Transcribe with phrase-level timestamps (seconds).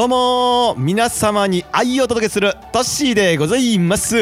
[0.00, 4.16] どうもー皆様に愛をお届けするトッシーでございます。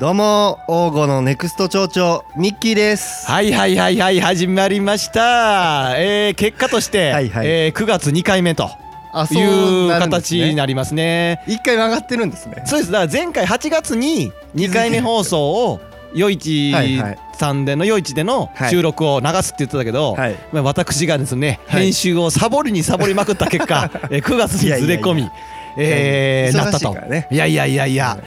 [0.00, 3.30] どうも王語のネクスト町長ミッキーです。
[3.30, 5.94] はいはいはいはい始まりました。
[5.96, 7.46] えー、結果として、はいはい。
[7.46, 8.70] えー、9月2回目と
[9.12, 11.44] あいうなるんです形にねなりますね。
[11.46, 12.64] 一回曲がってるんですね。
[12.66, 12.90] そうです。
[12.90, 15.80] だから前回8月に2回目放送を
[16.12, 20.36] 夜市はいはいさんでの夜市での収録を流すって言ってたけど、はい。
[20.52, 21.84] まあ、私がですね、はい。
[21.84, 25.30] 編集をサボりにサボりまくった結果 えー9月にずれ込みいや
[25.76, 26.94] えーなったと。
[27.30, 28.18] いやいやいやいや、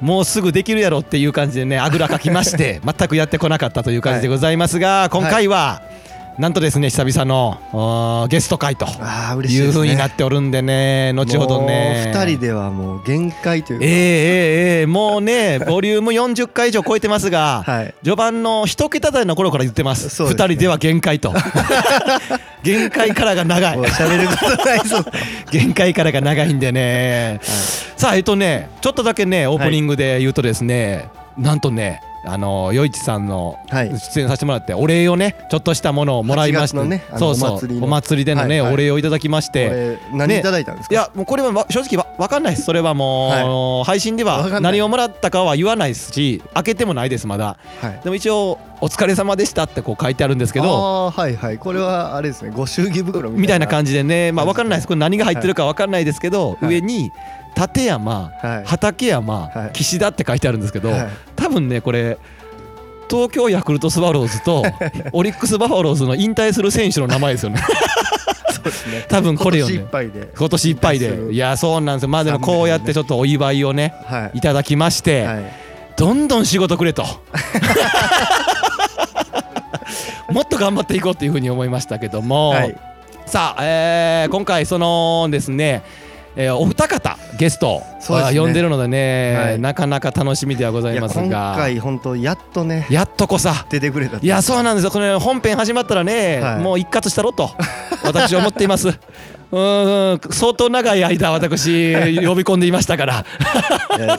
[0.00, 5.82] もうすぐできるやろっていう感じでねあぐらかきまして全くやってこなかったという感じでございますが、今回は、
[6.38, 9.72] なんとですね久々のゲスト会といいうですね。
[9.72, 12.12] 風になっておるんでね後ほどね。
[12.14, 17.94] 二人ではもう限界というか、ええええええもうね ボリューム40回以上超えてますが、はい。
[18.04, 20.22] 序盤の一桁台の頃から言ってます。
[20.22, 20.30] ね。
[20.30, 21.34] 人では限界と。
[22.62, 23.78] 限界からが長い。
[23.78, 25.06] 喋ることないそう
[25.50, 27.40] 限界からが長いんでね、
[27.96, 33.98] さあえっとねちょっとだけねオープニングで言うとですね、なんとねあの余市さんのはい。
[33.98, 42.64] 出演させてもらってお礼をねちょっとしたものをもらいまして、8月のねそうそうお祭りでのね、お礼をいただきまして、何いただいたんですか、いやもうこれはわ正直わ分かんないです。
[42.64, 47.56] それはもう、配信では何をもらったかは言わないですし開けてもないですまだ。
[47.80, 48.00] はい。
[48.02, 51.58] でも一応「お疲れ様でした」ってこう書いてあるんですけどはいはい。
[51.58, 53.66] これはあれですねご祝儀袋みたいな。
[53.68, 54.88] 感じじでねまあ分かんないです。
[54.88, 56.66] これ何が入ってるか分かんないですけど、はい。
[56.66, 57.10] 上に
[57.56, 58.64] 立山、はい。
[58.66, 59.72] 畠山、はい。
[59.72, 61.08] 岸田って書いてあるんですけど、はい。
[61.36, 62.18] 多分ねこれ
[63.10, 64.64] 東京ヤクルトスワローズと
[65.12, 67.62] オリックスバファローズの引退する選手の名前ですよね。
[68.52, 69.06] そうですね。
[69.08, 69.74] 多分これよね。
[69.74, 70.28] 今年いっぱいで。
[70.36, 71.06] 今年いっぱいで。
[71.06, 72.08] 引退するいやそうなんですよ。
[72.08, 74.38] まあでもこうやってちょっとお祝いをねはい。
[74.38, 75.52] いただきまして、はい。
[75.96, 77.04] どんどん仕事くれと
[80.30, 82.74] もっと頑張っていこうっていうふうに思いましたけども、はい。
[83.26, 85.82] さあ、えー今回そのですね、
[86.36, 88.40] えーお二方ゲストを、そうですね。
[88.40, 89.58] 呼んでるのでね、はい。
[89.60, 91.54] なかなか楽しみではございますが。
[91.56, 93.66] 回本当やっとねやっとこさ。
[93.70, 94.90] 出てくれたいやそうなんですよ。
[94.90, 96.58] これ本編始まったらね、はい。
[96.60, 97.50] もう一括したろと
[98.08, 98.88] 私は思っています。
[99.50, 103.24] うーん相当長い間私呼び込んでいましたから。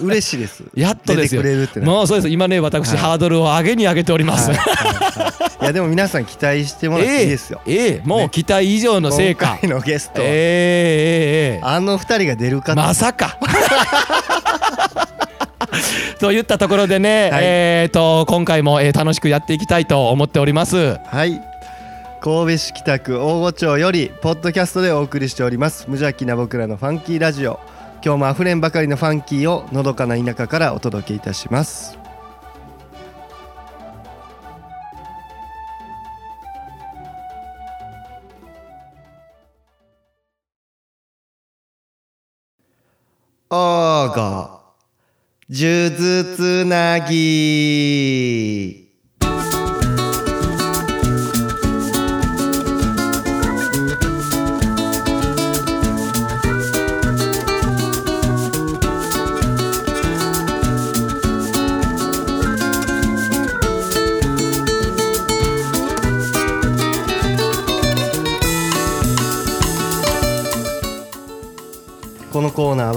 [0.01, 0.63] 嬉しいです。
[0.75, 1.43] やっとですよ。
[1.43, 2.97] 出てくれるってねもうそうです今ね私、はい。
[2.97, 4.57] ハードルを上げに上げております、はい。
[4.57, 4.67] はい。
[4.67, 7.59] はいいやでも皆さん期待してもらっていいですよ。
[7.67, 7.75] ええ。
[7.75, 10.21] ええもう期待以上の成果、今回のゲスト。
[10.21, 10.37] はええええ
[11.55, 11.61] ええ。
[11.61, 12.81] あの二人が出るかと。
[12.81, 13.37] まさか。
[16.19, 17.41] といったところでね、はい。
[17.43, 20.97] えー、と今回も、えー楽しくやっていきたいと思っております。
[21.05, 21.41] はい
[22.21, 25.85] 神戸市北区大御町よりポッドキャストでお送りしております。
[25.87, 27.61] 無邪気な僕らのファンキーラジオ。
[28.03, 31.97] 今日もあふれんばかりのファンキーをのどかな田舎からお届けいたします。
[43.49, 44.59] オーゴ
[45.49, 48.88] 数珠つなぎ。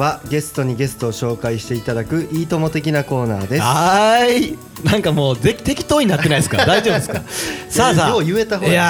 [0.02, 3.62] はゲストにゲストを紹介していただくいいとも的なコーナーです。
[3.62, 4.58] はーい。
[4.84, 6.66] なんかもうぜ適当になってないですか？
[6.66, 7.22] 大丈夫ですか？
[7.72, 8.10] さあさあ。
[8.10, 8.82] よう言えた方がいや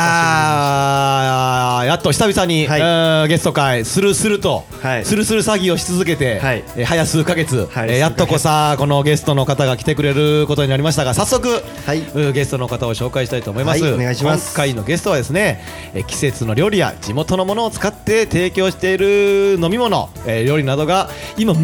[1.82, 2.81] ーやっと久々に、はい。
[2.81, 5.05] えーゲスト会するすると、はい。
[5.05, 6.64] するする詐欺をし続けて、はい。
[6.76, 12.32] えー早数ヶ月、はいえーやっとこさこのゲストの方が来てくれることになりましたが早速、はい。
[12.32, 14.49] ゲストの方を紹介したいと思います、はいお願いします。
[14.52, 15.62] 今回のゲストはですね、
[15.94, 21.08] えー季節の料理や地元のものを使って提供している飲み物、えー料理などが
[21.38, 21.62] 今最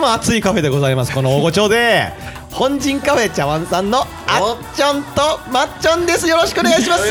[0.00, 1.14] も熱いカフェでございます。
[1.14, 2.12] この大御町で
[2.56, 4.06] 本陣カフェ茶碗さんのあっ
[4.74, 7.02] ちょんとまっちょんですよろしくお願いします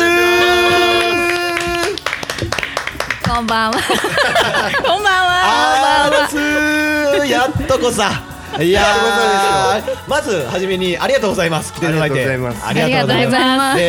[3.30, 3.74] こんばんは。
[4.84, 6.30] こんばんあは。
[6.32, 8.24] ーですやっとこさ
[8.62, 11.74] いやー まずはじめにありがとうございます。
[11.74, 12.26] 来ていただいて。
[12.26, 13.80] ありがとうございます。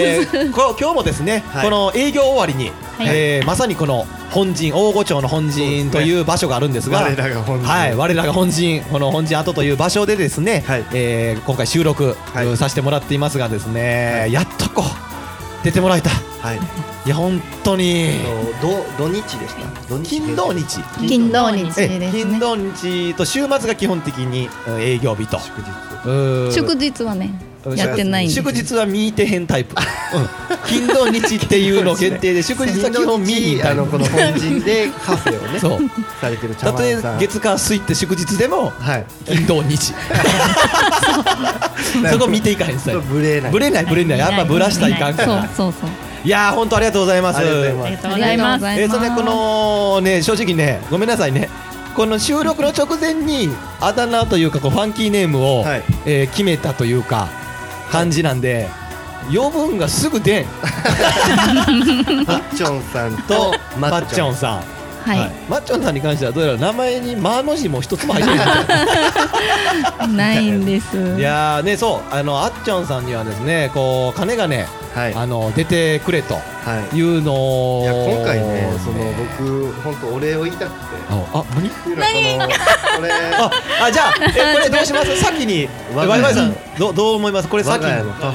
[0.78, 1.64] 今日もですね、はい。
[1.64, 3.06] この営業終わりに、はい。
[3.08, 7.68] えーまさにこの本陣大御町の本陣という場所があるんですが我らが本陣。
[7.68, 10.84] はい我らが本陣この本陣跡という場所でですね、はい。
[10.92, 12.56] えー今回収録、はい。
[12.56, 14.32] させてもらっていますがですね、はい。
[14.32, 15.06] やっとこう
[15.66, 16.58] 出てもらえたはい。
[17.06, 18.20] いや本当に。
[18.62, 19.88] ど土日でした？
[19.88, 20.80] 土日金土日。
[21.08, 25.40] 金土日ですえね金土日と週末が基本的にうん営業日と。
[25.40, 26.52] 祝日。
[26.54, 27.30] 祝日はね
[27.74, 30.28] やってないんです祝日は見てへんタイプ、うん、
[30.66, 35.80] 金土日っていうの限定で祝日は基本見にあのこの本陣でカフェをねそう。
[36.20, 39.04] されてる茶たとえ月火水って祝日でもはい。
[39.26, 39.94] 金土日。
[42.10, 43.52] そこ見ていかへんスタイルブレない。
[43.52, 44.19] ブレないブレない。
[44.19, 45.90] やっぱブラしたらいかんかそうらそうそう。
[46.24, 47.38] いやー本当ありがとうございます。
[47.38, 47.86] ありがとうございます。
[47.86, 48.66] ありがとうございます。
[48.66, 51.48] えーそれでこのね正直ねごめんなさいね。
[51.94, 53.48] この収録の直前に
[53.80, 55.82] あだ名というかこうファンキーネームを、はい。
[56.04, 57.28] えー決めたというか
[57.90, 58.68] 感じなんで
[59.34, 60.46] 余分がすぐ出ん。
[62.26, 64.32] マッチョンさんととマッチョン。
[64.32, 64.64] ンさん、
[65.06, 68.44] はい、マッチョンさんに関してはどうやら名前に「マ」の字も一つも入ってな
[70.05, 70.08] い。
[70.17, 70.97] ないんです。
[71.19, 72.14] いやーねそう。
[72.14, 75.14] あのあっちょんさんにはですねこう金がね、はい。
[75.14, 76.41] あの出てくれとは
[76.93, 76.97] い。
[76.97, 77.82] いうのを。
[77.82, 80.76] いや今回ねその僕本当お礼を言いたくて。
[81.11, 81.69] ああ何？
[81.69, 82.08] っていうのは
[82.49, 82.53] こ
[82.94, 83.12] のこれ。
[83.12, 83.50] あ
[83.87, 85.17] あじゃあえこれどうします？
[85.23, 85.69] 先に。
[85.94, 87.49] ワイワイさんどどう思います？
[87.49, 88.32] これ我先が家の家宝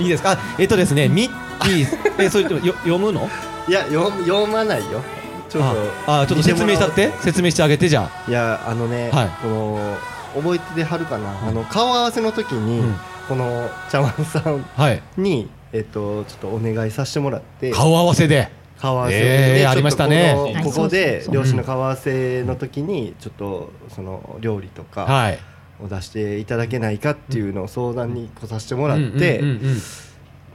[0.00, 0.32] いいですか？
[0.32, 1.32] あえっとですねミッ
[1.64, 1.98] キー。
[2.22, 3.28] えそれともよ読むの？
[3.68, 5.02] いや読読まないよ
[5.48, 7.10] ちょっとああちょっと説明したって？
[7.20, 9.28] 説明してあげてじゃいやあのね、はい。
[9.42, 9.96] この
[10.34, 12.94] 覚えてはるかな、あの顔合わせの時に、うん。
[13.28, 15.02] この茶碗さんあはい。
[15.16, 17.70] にえっとちょっとお願いさせてもらって。
[17.72, 18.50] 顔合わせで。
[18.78, 20.60] 顔合わせえーでちょっとありましたね。
[20.62, 25.38] こここで漁師の顔合わせの時にちょっとその料理とかはい。
[25.80, 29.80] を出していただけないかっていうのを相談に来させてもらっうんてうんうんうん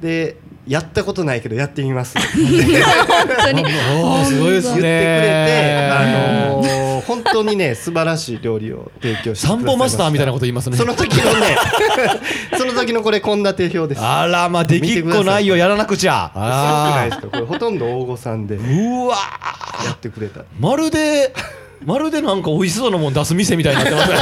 [0.04, 2.16] でやったことないけどやってみます。
[2.18, 3.64] っ て本当に。
[4.04, 4.82] おーすごいですね。
[4.82, 10.78] 言ってくれてあのー本当にね素晴らしい料理を提供して散歩マスターみたいなこと言いますね。
[10.78, 11.58] その時のね
[12.58, 14.02] その時のこれ献立表です。
[14.02, 16.32] あらまあできっこないよやらなくちゃ。
[16.34, 19.18] すごくないあですかこれほとんど大御さんでうわ
[19.92, 20.42] ってくれた。
[20.42, 21.34] いまるで
[21.86, 24.16] まるでなんか美味しそうなもん出す店みたいになってますね。
[24.16, 24.22] や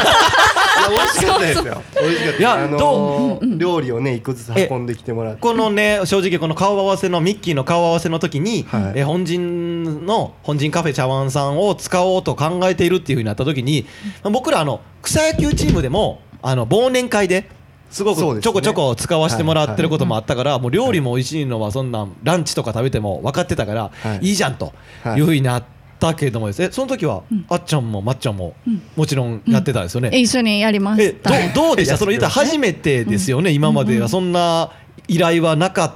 [0.90, 1.82] 美味しかったですよ。
[2.02, 5.42] 美味しかったいやあのー料理をね一個ずつ運んできてもらって。
[5.42, 9.00] このね正直この顔合わせのミッキーの顔合わせの時に、はい。
[9.00, 13.86] え本陣の本陣カフェ茶碗さんを使おうと考えているっていうふうになった時に、
[14.24, 17.50] まあ僕らあの草野球チームでもあの忘年会で
[17.90, 24.28] すごくちょこちょこ使わせてもらってることもあったから、もう料理も美味しいのはそんなんランチとか食べても分かってたから、はい。
[24.28, 24.74] い、いじゃんと
[25.04, 25.64] はいいうふうになっ
[26.02, 26.60] たけどもです。
[26.60, 28.56] ねその時は、あっちゃんもまっちゃんも
[28.96, 30.10] もちろんやってたんですよね？
[30.10, 31.30] 一緒にやりました。
[31.30, 31.98] ねどうでした？
[31.98, 34.10] その言ったら初めてですよね、今までは。
[34.10, 34.72] そんな
[35.08, 35.94] 依頼はなかっ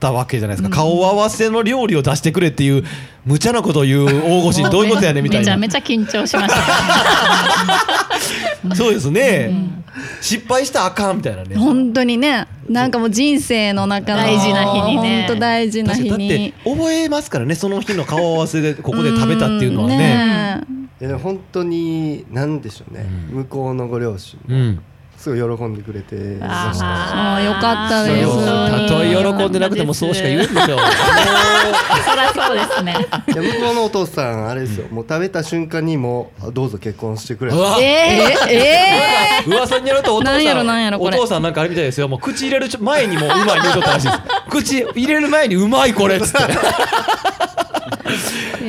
[0.00, 2.84] たわけじゃないですか、顔合わせの料理を出してくれっていう
[3.24, 5.56] 無茶なことを言う大御神どういうことやねんみたいな。
[5.56, 6.60] めちゃめちゃ緊張しました。
[8.74, 9.52] そうですね、
[10.20, 11.56] 失敗したらあかんみたいなね。
[11.56, 12.46] 本当にね。
[12.68, 15.26] なんかもう人生の中の大事な日にね。
[15.26, 16.28] 本当大事な日確かに。
[16.28, 19.90] だってに覚えますからねその日の顔合わせでここで食べたっていうのはうん。
[19.90, 20.60] ね
[21.00, 23.36] いや本当に何でしょうね、うん。
[23.38, 24.82] 向こうのご両親うん
[25.20, 26.38] すごい喜んでくれて。
[26.40, 28.46] あーよかったです。
[28.46, 30.66] たとえ喜んでなくてもそうしか言うんでしょう。
[30.66, 32.96] そりゃそうですね。
[33.28, 34.88] いや向こうのお父さんあれですよ。
[34.90, 41.18] もう食べた瞬間にもどうぞ結婚してくれえー、え噂によるとお父さんなんやろなんやろこれ。
[41.18, 42.08] お父さんなんかあれみたいですよ。
[42.08, 44.20] もう口入れる前にもううまい言うとったらしいです。
[44.48, 46.38] 口入れる前にうまいこれっつって。
[46.38, 46.46] ー、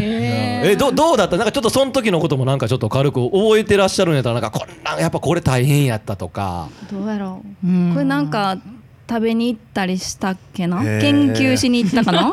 [0.03, 1.38] ええどどうだった？
[1.38, 6.70] なんかちょっとその時のこともなんかちょっと軽く覚えてらっしゃるんやったらなんかこんなんやっぱこれ大変やったとか。
[6.88, 7.67] ー、どうやろう。
[7.67, 7.91] うん。
[7.93, 8.58] これなんか
[9.10, 12.31] 食べに行ったりしたっけな研究しに行ったかな？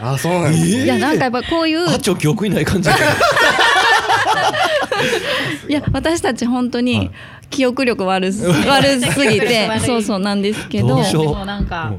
[0.00, 0.84] あそうなんですね。
[0.84, 2.90] いやなんかやっぱこういうあっちょ記憶にない感じ。
[5.68, 6.84] いや私たち本当はい。
[6.84, 7.10] に
[7.50, 9.68] 記憶力悪す 悪すぎて。
[9.80, 10.88] そうそうなんですけど。
[10.88, 11.22] どうしよう。
[11.24, 11.92] でもなんか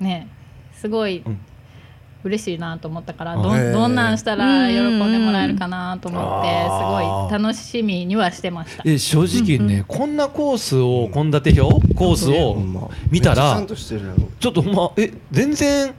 [0.00, 0.26] ね
[0.74, 1.38] すごいうん
[2.22, 8.82] 嬉しいなと思ったからうんどどんなんしたら喜んでもらえるかなと思ってすごい楽しみにはしてました。
[8.84, 15.94] え正直ね、こんなコースを献立表コースを見たらちょっとほんまえ全然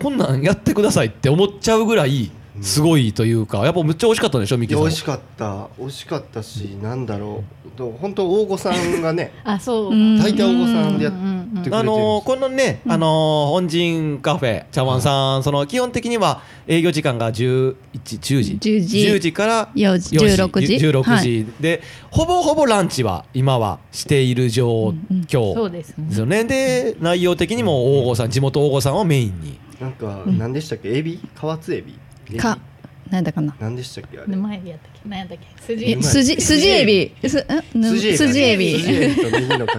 [0.00, 2.30] こんなんやってくださいって思っちゃうぐらい
[2.60, 5.68] すごいというかやっぱめっちゃ美味しかったでしょミキさん美味しかった。
[5.78, 7.70] 美味しかったしなんだろう。
[7.76, 9.90] と本当大御さんがね あそう。
[9.90, 18.98] うん大体大御さんでやっうんうんうんてくれてあのーこのね、あのー本陣カフェ茶碗さん、その基本的には営業時間が11 10時？10時。
[18.98, 20.16] 10時から4時。
[20.16, 20.74] 4 16時。
[20.76, 21.22] 16はい。
[21.24, 24.94] 時で、ほぼほぼランチは今はしている状
[25.26, 26.06] 況、そうですね。
[26.08, 26.44] ですよね。
[26.44, 29.58] で内容的にも大御さん地元大御さんをメインに。
[29.80, 30.96] なんかうん何でしたっけ？
[30.96, 31.18] エビ？
[31.34, 31.94] 河津エビ？
[32.38, 32.58] か
[33.10, 33.54] なんだかな。
[33.60, 34.28] 何でしたっけあれ？
[34.28, 35.00] で前でやったっけ？
[35.08, 35.62] 何やったっけ？
[35.62, 37.14] 筋え筋筋エビ。
[37.28, 37.44] す筋
[38.08, 38.16] エビ。
[38.18, 38.80] 筋エビ。
[38.80, 39.78] 筋エビと右のかこ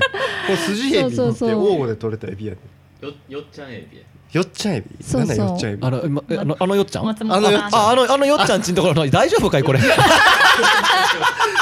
[0.51, 1.59] の筋エビってそうそうそう。
[1.73, 2.59] 王吾で取れたエビやね
[3.01, 4.03] よよっちゃんエビ
[4.35, 4.87] よっちゃんエビ？
[5.01, 5.35] そうそう。
[5.35, 5.81] なんだよっちゃんエビ。
[5.81, 7.05] あの今えあのあのよっちゃん？
[7.05, 7.75] 松あのよっちゃん。
[7.75, 9.79] ああのあのよっちゃんちんところの大丈夫かいこれ？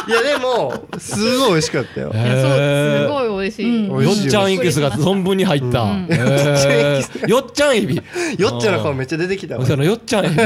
[0.08, 2.12] いやでもすごい美味しかったよ。
[2.14, 4.04] いやそうすごい美味しい、うん。
[4.04, 6.08] よっちゃんインクスが存分に入った、うん。
[6.10, 7.28] えー。
[7.28, 8.02] よっちゃんエビ。
[8.38, 9.66] よっちゃんの顔めっちゃ出てきたわ。
[9.66, 10.36] そのよっちゃんエビ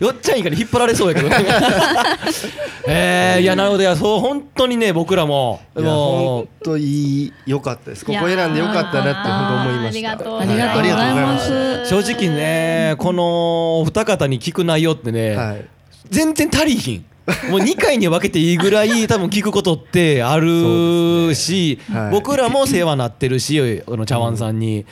[0.00, 1.28] よっちゃん以下に引っ張られそうやけど。
[2.86, 3.82] えー、いやなるほど。
[3.82, 8.04] いやそう本当にね僕らもも本当いい良かったです。
[8.04, 10.10] ここ選んで良かったなって本当思いました。
[10.10, 10.38] ありがとう。
[10.38, 11.52] ありがとうございます。
[11.52, 15.64] う正直ねこのお二方に聞く内容ってね、はい。
[16.10, 17.04] 全然足りひん。
[17.50, 22.10] もう2回に分けていいぐらい 多分聞くことってあるし、はい。
[22.10, 24.84] 僕らも世話なってるしあの茶碗さんに。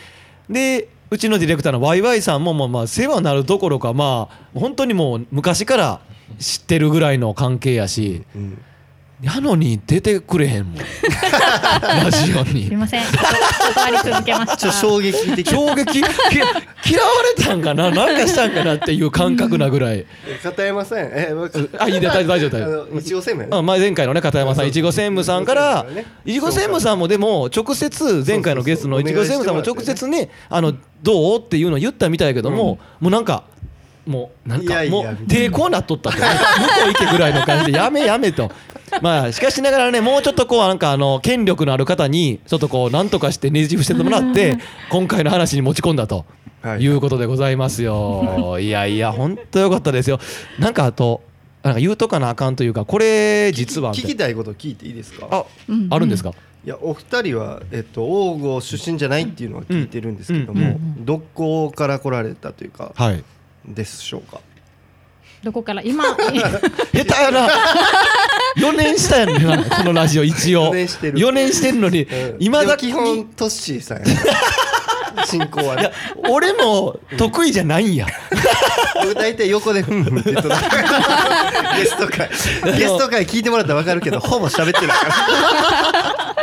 [0.49, 6.01] でうちのディレクターのワイワイさんもまあまあ世話なるどころかまあ本当にもう昔から
[6.39, 8.63] 知ってるぐらいの関係やしうん。
[9.23, 10.77] やのに出てくれへんもん。
[10.79, 12.77] ラジオすいに。
[12.77, 13.05] ません。
[13.05, 14.57] 断り続けました。
[14.57, 15.51] ちょっと衝撃的。
[15.51, 15.85] 衝撃？
[15.93, 16.09] き嫌わ
[17.37, 17.91] れたんかな？
[17.91, 20.07] なんかしたんかなっていう感覚なぐらい。
[20.43, 20.99] 片山さん。
[21.01, 21.35] え
[21.79, 22.99] あいいね大丈夫大丈夫。
[22.99, 26.07] いちご製麺あ前前回のね片山さんいちご専務さんからね。
[26.25, 30.73] いちご専務さんもでも直接前回のゲストのいちご専務さんも直接ねあの
[31.03, 31.41] どう？
[31.41, 33.45] っていうのを言ったみたいやけどももうなんか
[34.07, 36.29] もうなんかもう抵抗なっとったと向こ
[36.87, 38.51] う行けぐらいの感じでやめやめと
[39.03, 44.59] まあしかしながらねもうちょっとこうなんかあの権力のある方にちょっとこうなんとかしてねじ伏せてもらって
[44.91, 46.25] 今回の話に持ち込んだと
[46.63, 48.59] はいいうことでございますよ。
[48.61, 50.19] いやいや本当よかったですよ。
[50.59, 51.23] なんかあと
[51.63, 55.27] なんか言うとかなあかんというかこれ実は聞きたいこと聞いていいですか？
[55.31, 56.33] あうんあるんですか？
[56.65, 63.25] いやお二人は、えっと、王吾出身じゃないっていうのは聞いてるんですけども、うんうんどこから来られたというかはい。
[63.67, 64.41] でしょうか？
[65.43, 65.81] どこから？
[65.83, 66.05] 今？
[66.05, 67.49] 下手やな。
[68.59, 70.67] 4年したやんなこのラジオ一応。
[70.67, 71.19] 四年してる。
[71.19, 72.37] 4年してるのにうん。
[72.39, 74.05] 今だ基本トッシーさんや
[75.27, 75.93] 進行はいねや
[76.29, 78.07] 俺も得意じゃないんや。
[79.03, 80.05] 僕大体横で「ふん。
[80.05, 82.29] ふん」って言っとったゲスト会。
[82.79, 86.41] ゲスト会聞いてもらったら分かるけど ほぼ喋ってないから。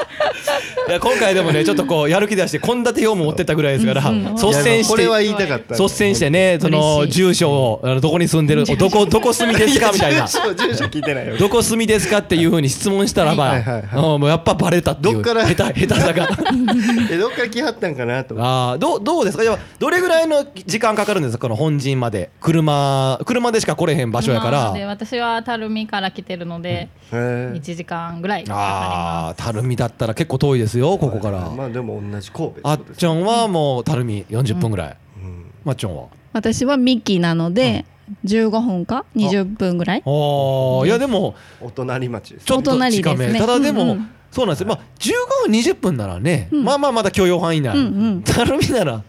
[0.87, 10.25] いや今回でもねちょっとこうやる気出して献立表も持ってったぐらいですから率先していやこれは言いたかった率先してねその住所をあのどこに住んでるどこどこ住みですかみたいな。
[10.27, 11.37] 住所住所聞いてないよ。
[11.37, 13.83] どこ住みですかっていうふうに質問したらば、はいはいはい。
[13.95, 15.45] うんもうやっぱバレたっていうどっから？
[15.45, 16.29] 下手下手さが。
[17.11, 19.43] えどっから来はったんかなと思ってあーどうどうですか？
[19.43, 21.41] いやどれぐらいの時間かかるんですか？
[21.41, 22.29] この本陣まで。
[22.41, 24.73] 車車でしか来れへん場所やから。
[24.73, 35.51] で私は垂水から来てるので、へえ1時間ぐらいかかああ垂水だったら結構遠いですよここから、まあでも同じ神戸あっちゃんはもう垂水40分ぐらい、うん。
[35.63, 36.05] まっちゃんは。
[36.33, 37.85] 私はミキなので
[38.25, 40.03] 15分か20分ぐらい。
[40.05, 43.39] あーいやでもお隣町ですちょっと近め、お隣ですね。
[43.39, 44.67] ただでも、うんうんそうなんですよ。
[44.67, 45.11] まあ15
[45.49, 46.63] 分20分ならね、うん。
[46.63, 48.23] まあまあまだ許容範囲内、うんうん。
[48.23, 49.03] 垂水なら。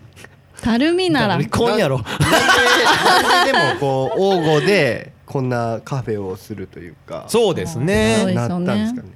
[0.57, 1.35] 垂水なら。
[1.35, 7.27] 離婚やろなんでなんででもこう王吾でこんなカフェをするというか。
[7.29, 9.09] そうですそうねですなったんですかね。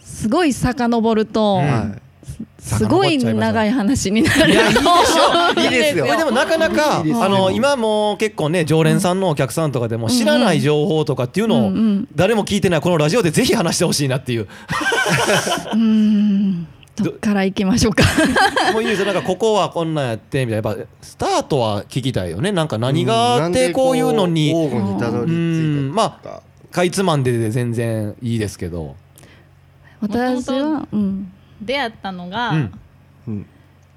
[0.00, 1.68] すごい遡ると、うん。
[1.68, 1.96] は
[2.58, 4.52] すごい長い話になる。
[4.52, 4.84] いやいいでし
[5.60, 6.06] いいいですよ。
[6.06, 14.42] いやでもなかなかあの今も結構ね常連さんのお客さんとかでも知らない情報とかっていうのをうんうん誰も聞いてないこのラジオでぜひ話してほしいなっていう。
[15.72, 16.66] うーん。
[16.96, 18.04] どっから行きましょうか。
[18.72, 19.06] もういいですよ。
[19.06, 22.52] なんかここはこんなんやってみたいなやっぱスタートは聞きたいよね。
[22.52, 26.10] なんかい何があってこういうのに王吾にたどり着いた。
[26.10, 28.96] とかかいつまんでで全然いいですけど。
[30.00, 32.72] 私は、うん、出会ったのが、うん。
[33.28, 33.46] うん。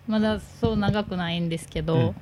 [0.07, 2.15] まだそう長くないんですけど、うん。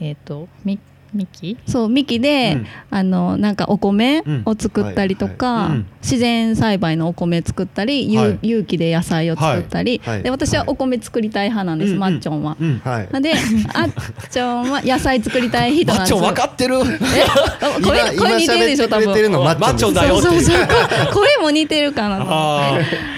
[0.00, 0.78] えっ、とみ
[1.14, 1.56] ミキ？
[1.66, 2.66] そうミキで、うん。
[2.90, 4.42] あのなんかお米うん。
[4.44, 5.78] を作ったりとか、はいはい。
[5.78, 5.86] うん。
[6.02, 8.38] 自然栽培のお米作ったり、有はい。
[8.42, 10.14] 有機で野菜を作ったり、はい。
[10.16, 12.56] はいで私はお米作りたい派なんです、うんマッチョンは。
[12.60, 12.78] うん。
[12.78, 13.22] はい。
[13.22, 13.32] で
[13.74, 13.90] あっ
[14.30, 16.74] ちょんは野菜作りたい人マッチョなんですン分かってる。
[16.76, 16.78] え？
[17.80, 19.08] 今声今声似てるでしょ多分。
[19.08, 21.14] 喋ってくれてるのマッチョンですマッチョンだよってそうそうそう。
[21.14, 22.98] 声も似てるかなと思って。
[23.12, 23.15] あ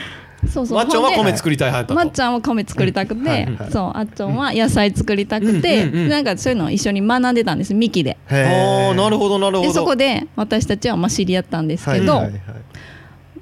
[0.59, 0.79] そうそう。
[0.79, 1.95] まっちゃんは米作りたい派やったと。
[1.95, 8.17] まっちゃんは米作りたくて、はいはいそうあっちゃんは野菜作りたくて、うんうんうんなんかそういうのを一緒に学んでたんですミキで。
[8.31, 9.69] ああなるほほどなるほど。
[9.69, 12.43] でそこで私たちはまあ知り合ったんですけど、はいはいはい。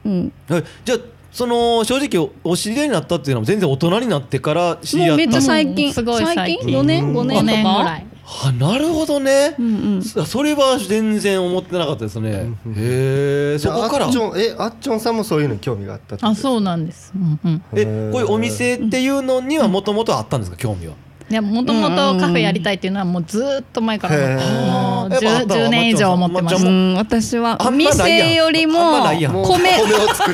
[0.04, 0.98] うん、はいじゃあ
[1.32, 6.68] その正直おお知り合いになったっていうのは全然大人になってから知り合ったもうめっちゃ最近、うんすごい最近。
[6.78, 9.54] 4年？5年5と年ぐからいあなるほどね。
[9.56, 14.06] う、んうん、そそれは全然思ってなかったですね、うんへえじゃあそこから？
[14.06, 17.12] あっちょんえあっちょんさんもそういうのに興味があったあそうなんです。
[17.14, 17.62] うんうん。
[17.72, 20.56] えこういうお店っていうのにはもともとあったんですか？
[20.56, 20.94] 興味は、
[21.30, 24.16] いやもともとカフェやりたいっていうのはもうずーっと前から。
[24.16, 24.36] へー。
[24.36, 28.28] もうやっぱあった 10, 10年以上思ってましまっちゃんもうん、私はあんまないやん。
[28.28, 29.04] 店よりも
[29.44, 29.70] 米。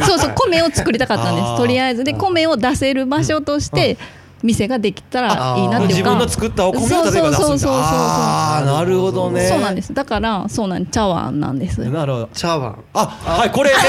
[0.06, 1.56] そうそう米を作りたかったんです。
[1.58, 2.04] とりあえず。
[2.04, 3.98] で米を出せる場所として
[4.42, 6.02] 店ができたらいいなっていうか。
[6.02, 7.30] 自分の作ったお米を例えば出すんだ。
[7.30, 7.72] そうそうそうそうそう。
[7.72, 9.46] ああなるほどね。
[9.46, 9.94] そうなんです。
[9.94, 11.78] だからそうなん茶碗なんです。
[11.88, 12.28] なるほど。
[12.34, 12.78] 茶碗。
[12.94, 13.76] あはいこれね。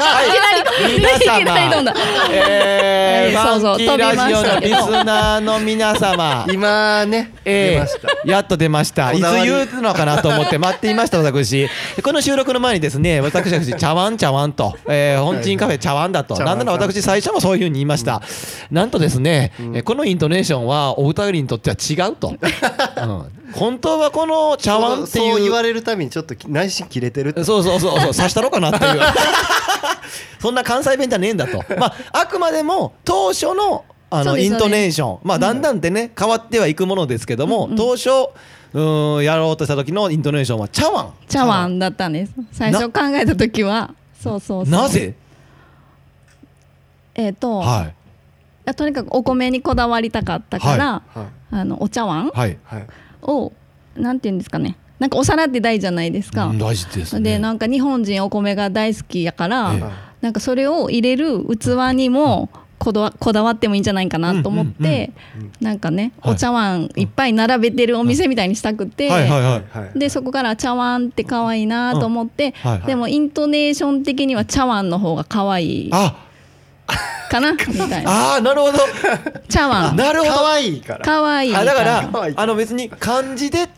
[0.00, 0.94] はい。
[0.94, 1.84] 皆いきなり飛ん様。
[1.84, 1.94] だ
[2.32, 6.46] えー、そうそうファンキーラジオのリス飛ナーの皆様。
[6.50, 8.08] 今ね出えました。
[8.24, 9.12] ー、やっと出ました。
[9.12, 11.68] いつ言うのかなと思って待っていました私。
[12.02, 18.22] この収録の前にですね私たち茶碗茶碗と、えー、本鎮カフェ茶碗だと、なんなら私最初もそういうふうに言いました、
[18.70, 22.36] なんとですね、えーこのイントネーションはお二人にとっては違うと、 うん、
[23.52, 25.32] 本当はこの茶碗っていう。
[25.32, 27.42] そう言われるたびにちょっと内心切れてるって。
[27.42, 29.00] そうそうそうそう刺したろかなっていう。
[30.38, 31.64] そんな関西弁じゃねえんだと。
[31.76, 35.18] まああくまでも当初のあのイントネーション。
[35.24, 37.76] まあだんだんってね変わってはいくものですけども、うんうん。
[37.76, 41.12] 当初うーんやろうとした時のイントネーションは茶碗。
[41.28, 42.32] 茶碗だったんです。
[42.52, 43.92] 最初考えた時は
[44.22, 44.72] そうそうそう。
[44.72, 45.16] なぜ？
[47.16, 47.99] えっ、と、はい
[48.74, 51.26] とにかくお米にこだわりたかったから、はい。
[51.52, 52.30] あのお茶碗
[53.22, 53.52] を
[53.96, 54.76] なんて言うんですかね。
[54.98, 57.22] なんかお皿って大じゃないですか、うん大事ですね。
[57.22, 59.84] でなんか日本人お米が大好きやから、ええ。
[60.20, 65.12] なんかそれを入れる器にもこだわってもいいんじゃないかなと思って、
[65.60, 66.34] なんかね、はい。
[66.34, 69.10] お茶碗いっぱい並べてるお店みたいにしたくて、
[69.94, 72.54] でそこから茶碗って可愛いなと思って、
[72.86, 75.90] でもイントネーション的には茶碗の方が可愛い。
[75.92, 76.26] あ
[77.30, 77.52] かな？
[77.52, 78.34] みたいな。
[78.34, 78.78] あーなるほど。
[79.48, 79.96] 茶碗。
[79.96, 80.32] なるほど。
[80.32, 81.04] 可愛いから。
[81.04, 83.68] 可愛いあだからあの別に漢字で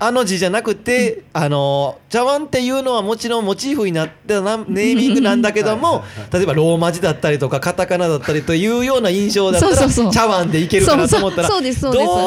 [0.00, 10.12] あの字じゃなくて、あの茶碗っていうのはもちろんモチーフになったなネーミングなんだけども例えばローマ字だったりとかカタカナだったりというような印象だったらそうそうそう。
[10.12, 11.62] 茶碗でいけるかなと思ったらどう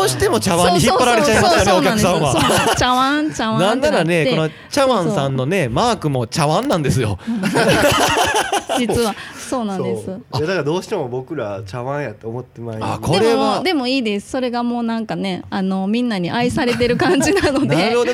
[0.10, 2.75] しても茶碗に引っ張られちゃいますよねそうお客さんは。
[2.77, 3.61] 茶碗茶碗。
[3.61, 7.18] なんならねこの茶碗さんのねマークも茶碗なんですよ。
[8.77, 9.16] 実は
[9.51, 10.09] そうなんです。
[10.09, 12.83] いやだからどうしても僕ら茶碗やって思ってまいり。
[12.83, 14.29] あこれではもでもいいです。
[14.29, 17.75] それがもうなんかねあのみんなに愛されてる感じなので。
[17.75, 18.14] なるほど。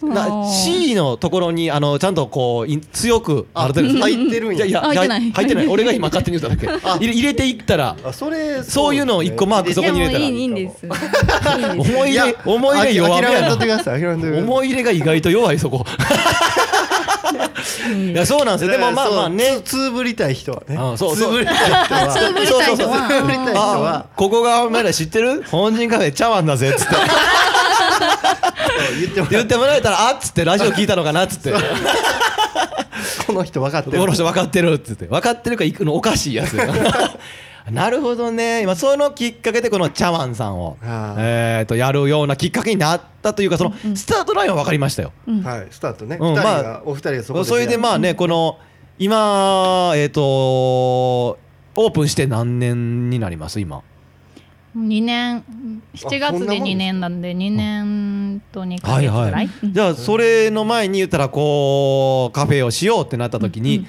[0.00, 4.58] な C のところにあのちゃんとこうい強くあ 入ってるんや。
[4.58, 5.30] いやいやあ入ってない。
[5.32, 5.66] 入ってない。
[5.68, 6.68] 俺が今勝手に言っただけ。
[7.00, 10.20] 入れ入れていったらあそれそういうのを一個マークそこに入れたら。
[10.20, 10.84] いやもういいいいんです。
[11.78, 15.86] 思い入れ思い入れ弱めやな思い入れが意外と弱いそこ
[18.12, 18.72] いやそうなんですよ。
[18.72, 19.44] でもまあまあね。
[19.52, 20.76] そうつつぶりたい人はね。
[20.76, 21.30] うんそうそう。
[21.30, 22.08] つぶりたい人は。
[22.08, 23.08] つぶりたい人は。
[23.08, 25.42] つぶりたい人あはここがお前ら知ってる？
[25.44, 26.94] 本人カフェ茶碗だぜっつって。
[29.30, 31.52] 言ってもらえたらあっつってラジオ聞いたのかなっつって。
[33.26, 33.98] この人分かってる。
[33.98, 35.06] この人分かってるっつって。
[35.06, 36.56] 分かってるから行くのおかしいやつ
[37.70, 38.62] なるほどね。
[38.62, 41.20] 今そのきっかけでこの茶碗さんをあー。
[41.20, 45.12] えーとやるようなきっかけになったというかそのスタートラインは分かりましたよ。
[45.42, 45.66] はい。
[45.70, 46.18] スタートね。
[46.20, 48.58] うん二人まがお二人がそこでそれでまあねこの
[48.98, 53.82] 今えっとオープンして何年になります今
[54.76, 55.44] ？2年。
[55.94, 63.86] 7月でそんなもんです2年なんで2年と2ヶ月ぐらい、じゃあそれの前に言ったらこうカフェをしようってなった時に、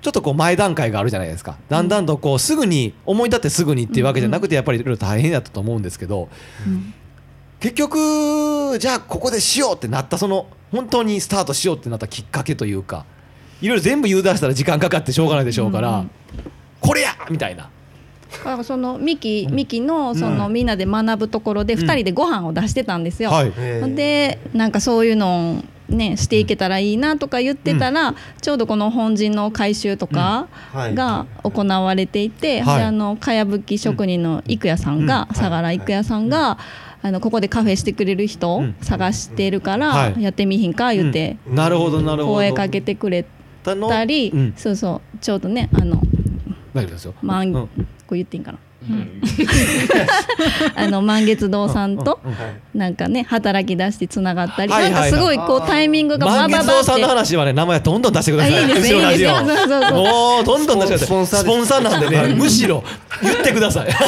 [0.00, 1.56] ちょっとこう前段階があるじゃないですか。
[1.68, 6.28] だんだんとこうすぐに思い立ってすぐにっていうわけじゃなくてやっぱりいろいろ大変だったと思うんですけど、
[7.60, 13.06] 結局じゃあここでしようってなったその本当にスタートしようってなったきっかけというか
[13.60, 16.04] いろいろ全部言う出したら時間かかってしょうがないでしょうから、
[16.80, 17.70] これやみたいな。
[18.30, 23.32] だからそのミキミキのそのみんなで学ぶところで2人でご飯を出してたんですよ。
[23.96, 30.94] でなんかそういうのをねしていけたらいいなとか言ってたら、ちょうどこの本陣の改修とかはい。
[30.94, 32.78] が行われていて、はい。
[32.78, 35.34] であのかやぶき職人の郁也さんが、うん。
[35.34, 36.58] 相良郁也さんが、
[37.00, 40.22] あのここでカフェしてくれる人探してるから、はい。
[40.22, 41.54] やってみひんか言ってうん。
[41.54, 42.34] なるほどなるほど。
[42.36, 43.24] 声かけてくれ
[43.64, 44.54] たり、うん。
[44.56, 46.00] そうそうちょうどねあの
[46.74, 47.14] 大丈夫ですよ。
[47.22, 47.52] まあ、うん。
[47.52, 47.68] こ
[48.10, 48.58] う言っていいんかな
[50.74, 52.20] あの満月堂さんと
[52.74, 56.72] なんかね働き出してつながったり、なんかすごいこうタイミングがバ満ババって。
[56.72, 58.54] 月堂さんの話はね名前どんどん出してください。
[58.54, 59.34] あいいですうちのラジオいい
[59.92, 61.40] もうどんどん出してください。
[61.40, 62.82] スポンサーなんでねむしろ
[63.22, 63.88] 言ってください。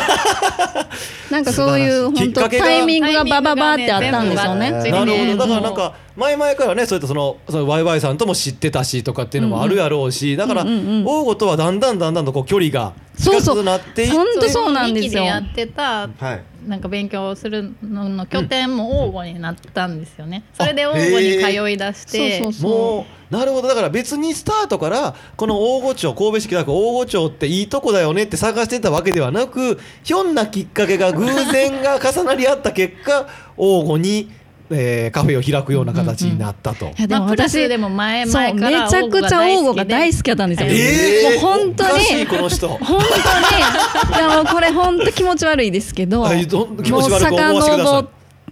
[1.30, 4.70] なんかそういう本当タイミングがバババってあったんでしょうね。
[4.70, 5.36] なるほど。
[5.36, 11.04] だからもうんなか前々からねそういったそのそのワイワイさんとも知ってたしとかっていうのもあるやろうしだからうんうんうん。
[11.06, 13.56] 王吾とはだんだんだんだんとこう距離が近そうそう。
[13.59, 15.22] くなっていって本当そうなんですよ。
[15.22, 16.42] 二期やってたはい。
[16.66, 20.44] なんか勉強するのの拠点も応募になったんですよね。
[20.52, 23.68] それで応募に通い出して、そうそうもうなるほど。
[23.68, 34.30] だから別にスタートからこの大御町神戸市北区大御町っていいとこだよねって探してたわけではなくひょんなきっかけが偶然が重なり合った結果王吾に、
[34.70, 36.87] えーカフェを開くような形になったと。
[36.87, 40.68] いやでもまあ、プラ私スでも前そう々からめちゃくちゃ王吾が大好きだったんですよ。
[40.70, 42.68] えーもう本当にこの人。
[42.68, 48.09] 本当にいやもうこれ本当気持ち悪いですけど、 はいどん気持もうち悪く思わせてください遡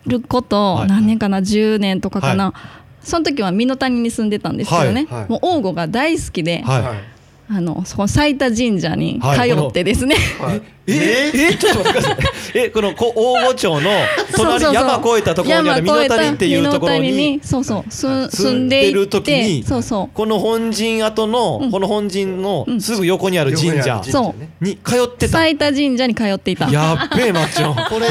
[0.07, 2.54] ることはい何年かな10年とかかな、は
[3.02, 7.17] その時は美濃谷に住んでたんですけどね、はいはいもう王吾が大好きで、はい。
[7.50, 10.62] あのそこ最多神社にはい通ってですね、はい。
[10.87, 11.32] え？
[11.34, 11.54] え？
[11.56, 12.16] ちょっと待ってください。
[12.54, 13.94] えこのこ大御町の隣
[14.32, 14.74] そうそうそう。
[14.74, 20.14] 山越えたところにある美濃谷っていうところにそうそうす住んでいでる時にそうそう。
[20.14, 21.70] この本陣跡の、うん。
[21.70, 22.80] この本陣のうん。
[22.80, 25.32] すぐ横にある神社横にある神社ねに通ってた。
[25.32, 26.70] 最多神社に通っていた。
[26.70, 27.74] やっべえマッチョン。
[27.74, 28.06] これ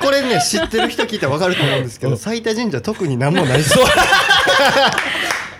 [0.00, 3.78] これね知ってる人聞いたら分かると思うんですけど最多神社特に何もないです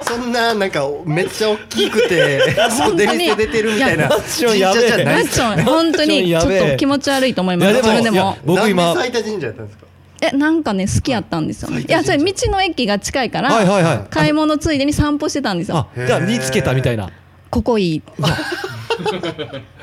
[0.06, 2.40] そんななんかめっちゃ大きくて
[2.96, 4.08] 出店出てるみたいな。
[4.08, 5.24] マッチョンやべえ神社じゃない。
[5.24, 5.64] ですマッチョン。
[5.64, 8.02] 本当にちょっと気持ち悪いと思います。
[8.02, 9.84] でも僕今なんで最多神社やったんですか？
[10.22, 11.84] えなんかね好きやったんですよね。
[11.86, 11.90] い。
[11.90, 14.00] やそれ道の駅が近いから、はいはいはい。
[14.10, 15.76] 買い物ついでに散歩してたんですよ。
[15.78, 17.10] あじゃあ見つけたみたいな。
[17.50, 18.02] ここいい。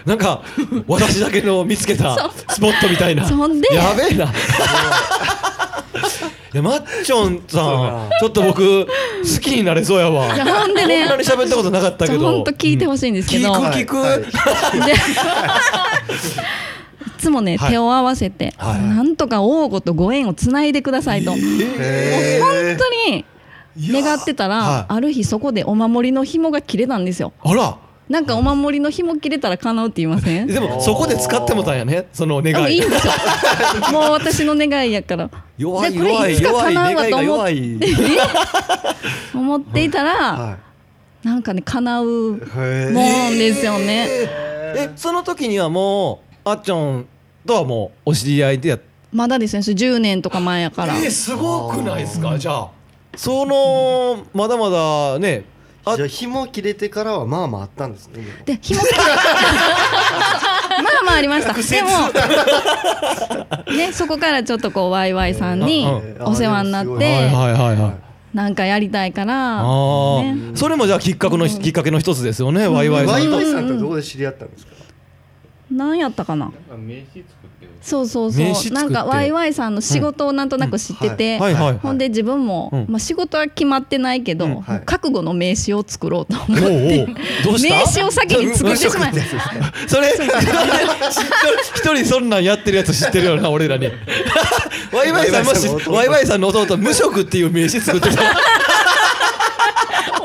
[0.06, 0.42] なんか
[0.88, 3.28] 私だけの見つけたスポットみたいな。
[3.28, 4.32] そんでやべえな。
[6.54, 8.90] いやマッチョンさんちょっつ僕好
[9.40, 10.36] きになれそうやわ。
[10.36, 11.08] いやほんでね。
[11.08, 12.20] こんなに喋ったことなかったけど。
[12.20, 13.98] 本当聞いてほしいんですけど、聞く聞く。
[13.98, 14.10] はい。
[14.12, 14.22] はい
[14.88, 14.96] でい
[17.24, 17.70] つもね、はい。
[17.70, 18.82] 手を合わせて、はい。
[18.82, 22.42] なんとか王吾とご縁をつないでくださいと、へー。
[22.42, 23.26] 本当に
[23.78, 24.86] 願ってたら、はい。
[24.90, 27.32] ある日そこでお守りの紐が切れたんですよ。
[27.44, 27.78] あら。
[28.12, 30.47] なんかお守りの紐切れたら叶うって言いません？
[30.47, 32.08] でもそこで使ってもたんやね。
[32.12, 32.65] その願い。
[32.65, 33.13] あいいんですよ。
[33.93, 35.30] もう私の願いやから。
[35.58, 37.80] 弱い弱い弱い願いがと思っ弱い。
[39.34, 40.58] 思っていたら、は
[41.24, 42.39] なんかね叶うもん
[43.38, 47.06] ですよね、えその時にはもうあっちゃん
[47.45, 48.80] とはもうお知り合いでやっ
[49.13, 49.63] まだですね。
[49.63, 52.38] それ10年とか前やから、えすごくないですか？
[52.38, 52.67] じゃあ
[53.15, 55.45] そのまだまだね
[55.84, 58.89] あじゃあ紐切れてからはまあまああったんですねで紐 ま
[60.78, 61.54] あまあありました。
[61.54, 61.89] でも
[63.76, 66.26] ねそこからちょっとこうワイワイさんにうん。
[66.28, 66.94] お世話になっうん。
[66.98, 67.54] はいてはい。
[67.54, 67.94] はいはい
[68.34, 70.38] なんかやりたいからね。
[70.56, 73.32] それもじゃあきっかけのきっかけの一つですよね、ワイワイさんと。
[73.32, 74.72] ワイワイさんとどこで知り合ったんですか？
[75.72, 76.52] 何やったかな？
[76.78, 77.72] 名刺作ってる。
[77.82, 78.68] そうそう名刺作って。
[78.70, 82.86] そうなんかワイワイさんの仕事をなんとなく知ってて、はいはいほんで自分も、うん。
[82.90, 84.62] まあ、仕事は決まってないけど、うん。
[84.62, 84.82] はい。
[84.86, 87.08] 覚悟の名刺を作ろうと思おうおってう。
[87.46, 87.76] どうした？
[87.76, 89.14] 名刺を先に作ってしまい
[89.88, 90.14] それ
[91.76, 93.88] 一人そんなんやってるやつ知ってるよな俺らに。
[94.92, 98.32] ワイワイさんもしワイワイさんの弟無職っていう名刺作ってた面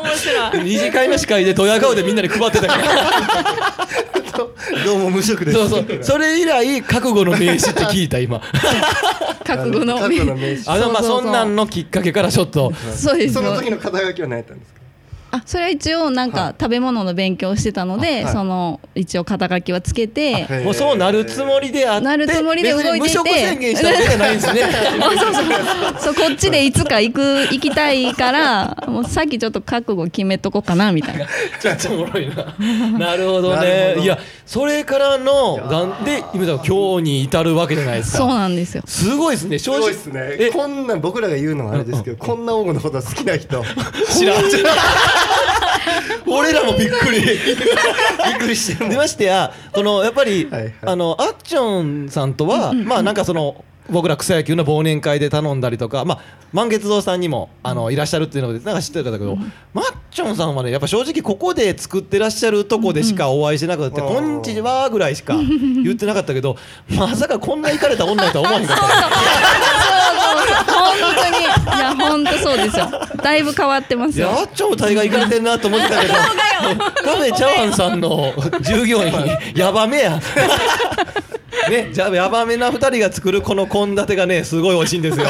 [0.04, 0.64] 白い。
[0.64, 2.84] 二次会の司会でドヤ顔でみんなに配ってたから。
[4.84, 5.58] どうも無職です。
[5.58, 5.98] そうそう。
[6.02, 8.40] それ以来覚悟の名刺って聞いた今。
[9.46, 10.62] 覚悟の覚悟の名刺。
[10.70, 11.22] あのまあそうそうそう。
[11.22, 12.72] そんなんのきっかけからちょっと。
[12.94, 13.42] そうですよ。
[13.42, 14.80] その時の肩書きは何やったんですか？
[15.30, 18.32] あそれは一応なんか食べ物の勉強をしてたので、はい。
[18.32, 23.00] その一応肩書きはつけて、もうそうなるつもりであってなるつもりで動いてて。
[23.00, 24.62] 別に無職宣言したわけじゃないんですね。
[25.98, 31.26] そうこっちでいつか行く行きたいからもうさっきちょっと覚悟決めとこうかなみたいな。
[31.60, 32.98] ちょっとおもろいな。
[32.98, 33.96] なるほどなるほど。
[33.96, 38.34] ねいやそれからのがんで今だ今日に至るわけじゃないですそうか。
[38.34, 39.58] なんですよすごいですね。
[39.58, 40.50] す正直ごいですねえ？
[40.50, 43.62] こんなん僕らが言うのはあれですけどこんな王吾のこと好きな人
[44.08, 44.44] 知らん。
[46.28, 47.20] 俺らもびっくり。
[47.20, 53.64] びっくりしてるでましてやこのやっぱりはいはいあのあっちょんさんとはまあなんかその。
[53.90, 56.20] 僕ら草野球の忘年会で頼んだりとか、まあ、
[56.52, 59.36] 満月堂さんにもあのいらっしゃるっていうのでなんか知ってるんだけど、
[59.74, 64.08] マッチョンさんはねやっぱ正直ここで作ってらっしゃるとこでしかお会いしてなくて「うん。
[64.08, 66.56] こんにちは」ぐらいしか 言ってなかったけど
[66.88, 68.84] まさかこんな行かれた女やとは思わへんかった
[70.72, 71.44] 本当に。
[71.76, 72.88] いや本当そうですよ。
[73.22, 74.28] だいぶ変わってますよ。
[74.28, 79.12] いやあっちょんも大概行かれてんなと思ってたけどカフェチャワンさんの従業員
[79.54, 80.20] やばめや
[81.70, 85.26] ねじゃあヤバめな二人が作るこの献立がねすごい美味しいんですよ。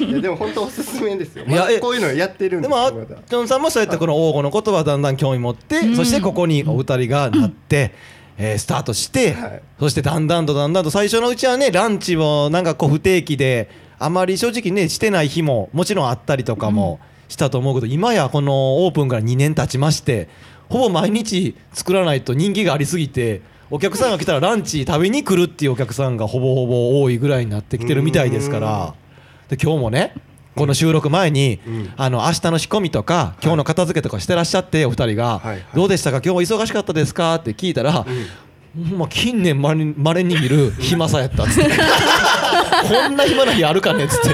[0.00, 1.44] いやでも本当おすすめですよ。
[1.46, 7.92] まあこういうのやってるんでよですもあっちょんさんもそうやってこの王吾の言葉だんだん興味持って、そしてここにお二人がなって、
[8.36, 9.62] えースタートして、はい。
[9.78, 20.28] そしてだんだんとだんだんと最初のうちはねランチもなんかこう不定期であまり正直ねしてない日ももちろんあったりとかもしたと思うけど、今やこのオープンから2年経ちまして
[20.68, 28.94] ほぼ毎日作らないと人気がありすぎてお客さんが来たらランチ食べに来るっていうお客さんがほぼほぼ多いぐらいになってきてるみたいですから。
[29.48, 30.14] で今日もね
[30.54, 31.92] この収録前に、うん。
[31.96, 35.40] あの明日の仕込みとか今日の片付けとかしてらっしゃってお二人が、
[35.74, 36.20] どうでしたか？
[36.24, 37.34] 今日忙しかったですか？
[37.36, 38.06] って聞いたら、
[38.96, 41.70] ま近年まれにまれに見る暇さやったっつって。
[42.88, 44.28] こんな暇な日あるかねっつって。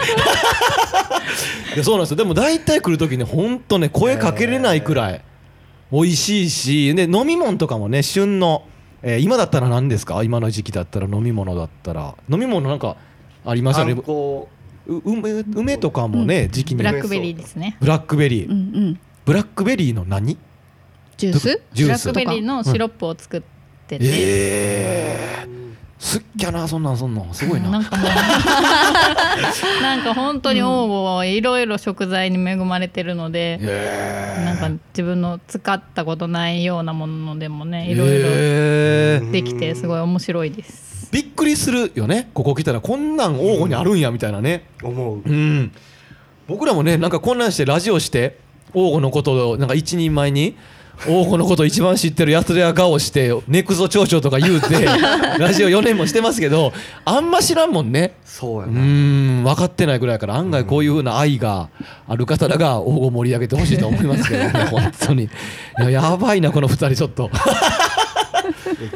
[1.76, 2.16] でそうなんですよ。
[2.16, 5.22] でも大体来る時ねほんとね声かけれないくらい
[5.92, 8.64] 美味しいしで飲み物とかもね旬の、
[9.02, 10.22] えー今だったら何ですか？
[10.22, 12.14] 今の時期だったら飲み物だったら。
[12.28, 12.96] 飲み物なんか
[13.44, 13.94] ありますよね？
[14.86, 16.78] 梅梅とかもね、時期に。
[16.78, 17.76] ブラックベリーですね。
[17.80, 18.56] ブラックベリー、うんう
[18.90, 19.00] ん。
[19.24, 20.36] ブラックベリーの何？
[21.16, 21.62] ジュース？
[21.72, 22.12] ジュース。
[22.12, 23.40] ブラックベリーのシロップを作っ
[23.86, 25.46] てて、ええ
[26.00, 28.06] すっきゃなそんなんそんなんすごいな、 なんかもう。
[29.82, 34.42] なんか本当に王吾はいろいろ食材に恵まれてるので、え。
[34.46, 39.20] なんか自分の使ったことないようなものでもねいろいろえ。
[39.30, 41.10] できてすごい面白いです。
[41.12, 42.30] びっくりするよね。
[42.32, 44.64] ここ来たらこんなん王吾にあるんやみたいなね。
[44.82, 45.22] 思う。
[45.22, 45.70] うん。
[46.48, 48.38] 僕らもねなんかこんなんしてラジオして
[48.72, 50.56] 王吾のことをなんか一人前に
[51.08, 54.84] 王吾のことを一番知ってるやつら顔してネクゾ町長とか言うて
[55.38, 56.72] ラジオ4年もしてますけど
[57.04, 58.14] あんま知らんもんね。
[58.24, 58.72] そうやな。
[58.80, 61.68] ん分かってないぐらいから案外こういうふうな愛が
[62.08, 65.28] ある方らが王吾を盛り上げてほしいと思いますけどね 本当に。
[65.90, 67.30] やばいなこの2人ちょっと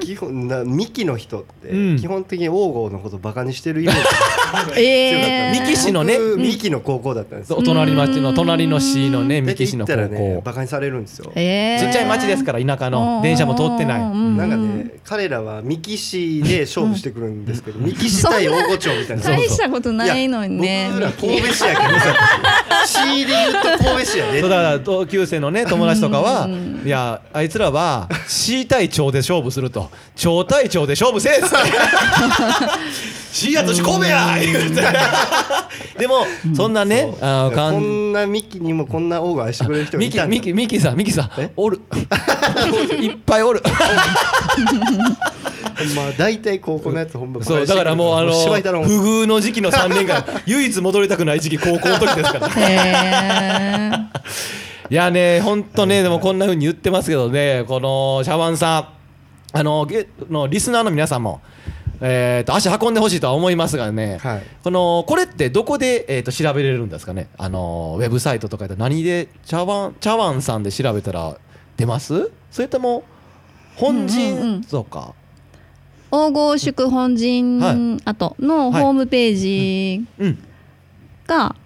[0.00, 1.98] 基本なミキの人ってうん。
[1.98, 4.00] 基本的に王郷のことバカにしてるイメージ。
[4.80, 5.60] えー。
[5.60, 6.18] ミキ氏のね。
[6.18, 7.56] 僕ミキの高校だったんですよ。
[7.56, 11.32] お隣町の隣の市のね三で木市の高行ったらね校バカにされるんですよ。
[11.34, 11.80] えー。
[11.80, 13.20] ちっちゃい町ですから田舎の。
[13.22, 14.00] 電車も通ってない。
[14.00, 14.36] うん。
[14.36, 19.22] なんかね彼らは三木市で勝負してくるんですけど三木市対大御町みたいな。
[19.24, 20.88] 大したことないのにね。
[20.92, 21.88] 僕ら神戸市やけど
[22.86, 24.40] さ市で言うと神戸市やね。
[24.40, 26.48] そうだから同級生のね友達とかは
[26.84, 29.90] いやあいつらは市対町で勝負すると。
[30.16, 31.56] 町対町で勝負せえっつって。
[33.32, 34.36] 市やとし神戸や！
[34.40, 34.80] 言うて
[35.98, 40.36] でもそんなねあのかんんなミキにもこんな王が愛してくれる人がミいたんだ。
[40.36, 41.30] キミキミキさんミキさん。
[41.38, 41.50] え？
[41.56, 41.80] おる。
[43.00, 43.60] いっぱいおる
[45.94, 54.10] ま大体高校のやつほんまそうだからもうあの不遇の時期の3年間 唯一戻りたくない時期高校の時ですから。
[54.90, 58.80] いやね、本当ね、でもこんな風に言ってますけどね、このシャワンさ
[59.52, 61.40] ん、あのゲのリスナーの皆さんも、
[62.02, 64.42] えー、と足運んでほしいとは思いますがね、はい。
[64.62, 68.76] このこれってどこで、えー、と調べれるんですかね、あのウェブサイトとかで。
[68.76, 71.38] 何でチャワンチャワンさんで調べたら
[71.78, 72.30] 出ます？
[72.50, 73.04] それとも
[73.76, 75.14] 本うんうんう陣んとか、
[76.14, 77.16] 黄金宿本はい。
[77.16, 80.38] 陣跡のホームページうん、
[81.26, 81.56] が、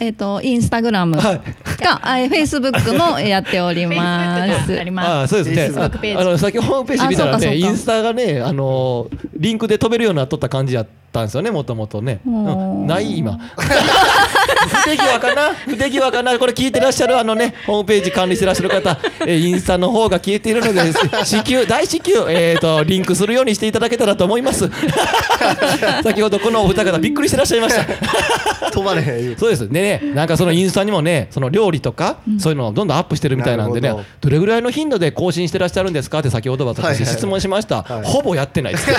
[0.00, 1.38] えっ、とインスタグラムはい。
[1.38, 4.72] フェイスブックもやっておりま Facebook す。
[4.76, 5.08] があります。
[5.08, 6.14] ああそうですね。
[6.14, 13.38] あの先ホームページ見たらねインスタがねあのリンクで飛べるようになっとった感じやったんですよねもともとね、ない今
[14.68, 15.54] 不手際かな？
[15.54, 16.38] 不手際かな？
[16.38, 20.92] これ聞いてらっしゃるあのねホームページ管理してらっしゃる方、えーインスタの方が消えているので
[21.24, 24.68] 至急大至急えっ、とリンクするようにしていただけたらと思います。
[26.02, 28.70] 先ほどこのお二方びっくりしてらっしゃいました。
[28.70, 29.68] 飛ばれへんそうです。
[29.68, 34.04] でねなんかそのインスタにもねその料理とか、そういうのをどんどんアップしてるみたいなんでねど。
[34.20, 36.20] どれぐらいの頻度で更新してらっしゃるんですか？
[36.20, 38.04] って先ほど私はいはい質問しました、はい。
[38.04, 38.90] ほぼやってないです。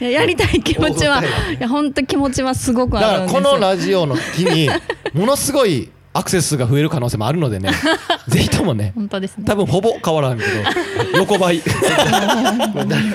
[0.00, 1.26] いややりたい気持ちはい
[1.58, 4.68] や本当気持ちはすごくだからあるんですこのラジオの日に
[5.14, 7.70] ものすごいアクセス数が増える可能性もあるのでね
[8.28, 9.44] ぜひともね本当ですね。
[9.46, 10.50] 多分ほぼ変わらんけど
[11.18, 11.58] 横ばい。
[11.58, 11.62] い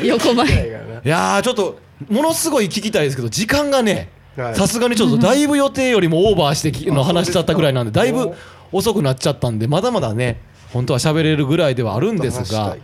[0.08, 0.48] 横ばい。
[0.48, 0.68] ない
[1.04, 4.56] やーちょっとものすごい聞きたいですけど時間がねはい。
[4.56, 8.32] さすがにちょっとだいぶ予定よりもオーバーしてきの話しちゃったぐらいなんでだいぶ
[8.72, 10.40] 遅くなっちゃったんでまだまだね
[10.72, 12.76] 本当は喋れるぐらいではあるんですが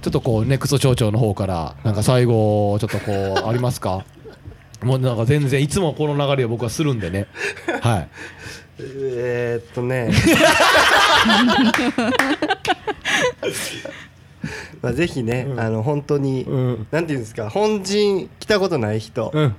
[0.00, 3.12] ちょっとこうネクスト町長の方からなんか最後ちょっとこ
[3.44, 4.04] うありますか？
[4.82, 7.26] もうなんか全然いつもこの流れを僕はするんでね。
[7.82, 8.08] はい。
[8.78, 10.10] えーっとね。
[14.82, 16.86] まあぜひね、あの本当に、うん。
[16.90, 19.56] なんていうんですか本陣来たことない人、うん。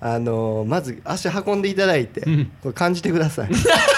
[0.00, 2.44] あのまず足運んでいただいて、うん。
[2.62, 3.48] これ感じてください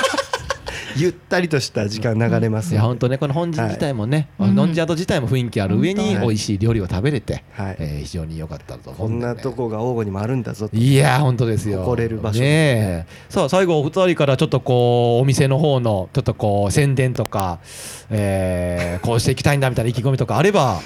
[0.96, 4.52] ゆったりとした時間流れますいや本当ねこの本陣自体もね、はい。
[4.52, 7.76] ノンジャート自体も雰囲気ある上に美味しい料理を食べれて、はい。
[7.78, 10.76] えー非常に良かったと思こうんんで、ね、なとこが王吾にもあるんだぞと。
[10.76, 11.80] いやー本当ですよ。
[11.80, 12.46] 誇れる場所ね。
[12.46, 17.60] えさあ最後お二人からちょっとこうお店の方のちょっとこう宣伝とか、
[18.10, 20.80] えーこうしていきたいんだみたいな意気込みとかあれば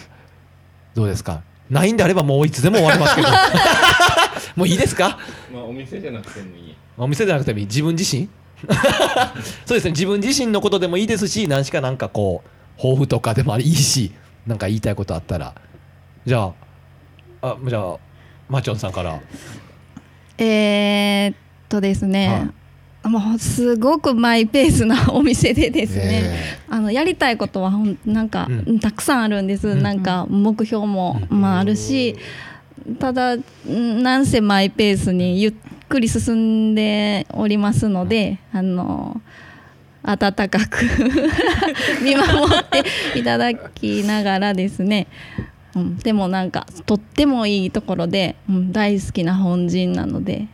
[0.94, 1.42] どうですか？
[1.70, 3.28] ないんであればもういつでも終わりますけど。
[4.56, 5.18] もういいですか？
[5.52, 6.74] まあお店じゃなくてもいい。
[6.96, 7.66] お店じゃなくてもいい。
[7.66, 8.28] 自分自身？
[9.66, 9.90] そうですね。
[9.90, 14.12] 自分自身のことでもいいですし何しかなんかこう抱負とかでもいいし
[14.46, 15.54] なんか言いたいことあったら。
[16.26, 16.52] じゃ
[17.42, 17.96] ああじゃあ
[18.48, 19.20] マチョンさんから。
[20.38, 21.36] えーっ
[21.68, 22.50] とですね、
[23.04, 27.72] もうすごくマイペースなお店でですね、あのやりたいことは
[28.04, 28.80] なんか、うん。
[28.80, 29.82] たくさんあるんです、うん。
[29.82, 32.16] なんか目標も、まあ、あるし
[32.98, 35.54] ただんなんせマイペースにゆっ
[35.88, 39.20] くり進んでおりますのであの
[40.02, 40.84] 温かく
[42.04, 42.64] 見守っ
[43.14, 45.06] ていただきながらですね、
[45.74, 50.46] うん、でもなんかとってもいいところで、うん、大好きな本陣なので。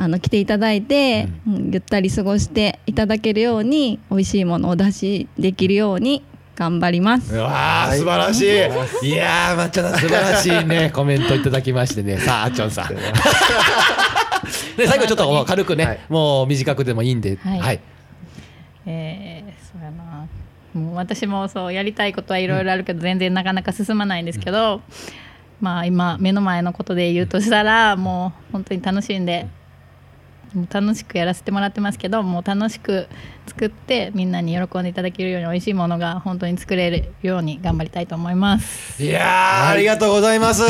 [0.00, 6.22] あの来ていただいて、うんゆったり過ごしていただけるように美味しいものをお出しできるように
[6.58, 7.32] 頑張ります。
[7.32, 8.40] うわー素晴らし
[9.04, 9.10] い。
[9.10, 12.18] いやー抹茶さん素晴らしいね コメントいただきましてね。
[12.18, 12.88] さああっちょんさん。
[14.76, 16.00] で最後ちょっと軽くね、はい。
[16.08, 17.36] もう短くでもいいんで。
[17.36, 17.76] は、はい。
[17.76, 17.80] い
[18.86, 20.26] えー、そうやな。
[20.74, 24.82] もう私もそうやりたいことはいろいろあるけど、全然なかなか進まないんですけど、
[25.60, 29.46] まあ今目の前のことで言うとしたらもう本当に楽しんで
[30.54, 33.06] もう楽しくやらせてもらってますけどもう楽しく
[33.48, 39.02] 作ってみんなに喜んでいただけるように美味しいものが本当に作れるように頑張りたいと思います。
[39.02, 40.62] いやー、ありがとうございます。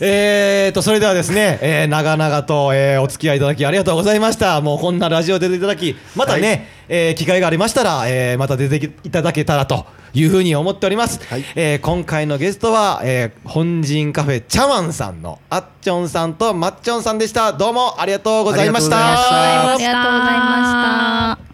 [0.00, 4.60] えーと、それではですね、えー長々と、えーお付き合いいただきありがとうございました。
[4.60, 11.20] もうこんなラジオ出ていただき、またね、はいえー機会がありましたら、えーまた出ていただけたらというふうに思っております。
[11.28, 17.52] はいえー今回のゲストは、えー本陣カフェ茶碗さんのあっちょんさんとまっちょんさんでした。
[17.52, 18.96] どうもありがとうございました。
[18.96, 21.47] ありがとうございました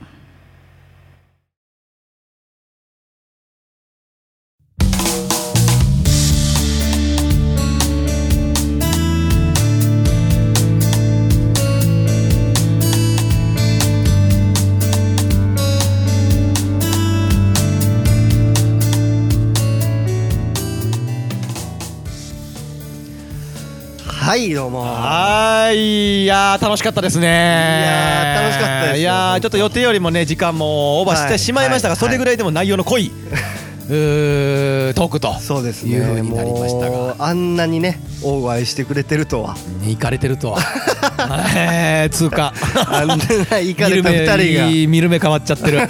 [24.24, 24.80] はいどうも。
[24.80, 27.26] はーい、いやー楽しかったですね。
[27.26, 33.10] いやー楽しかったですよいやちょっと予定よりもね時間もオーバーしてしまいましたが、はいそれぐらいでも内容の濃い、
[33.86, 36.90] トークとそうですねいう風になりましたが。
[36.90, 39.58] もうあんなにね王吾愛してくれてるとは。
[39.82, 40.58] 行かれてるとは、
[41.54, 42.54] えー通過。
[42.88, 43.14] あんな
[43.58, 44.66] 行かれた二人が。
[44.68, 45.86] 目見る目変わっちゃってる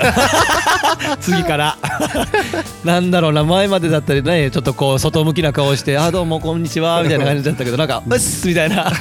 [1.20, 1.78] 次から。
[2.84, 8.92] なんだろうな前までだったりねちょっとこう外向きな顔して「あどうもこんにちは」みたいな感じだったけどなんか「うっす」みたいな。